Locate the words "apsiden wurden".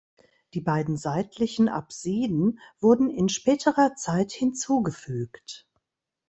1.69-3.11